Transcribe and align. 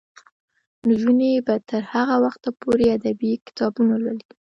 نجونې 0.87 1.29
به 1.45 1.55
تر 1.69 1.81
هغه 1.93 2.15
وخته 2.25 2.49
پورې 2.61 2.85
ادبي 2.97 3.31
کتابونه 3.47 3.93
لولي. 4.03 4.27